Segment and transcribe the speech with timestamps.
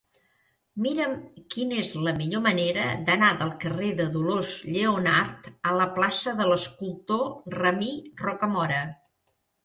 [0.83, 1.11] Mira'm
[1.55, 6.47] quina és la millor manera d'anar del carrer de Dolors Lleonart a la plaça de
[6.53, 7.93] l'Escultor Ramir
[8.23, 8.81] Rocamora.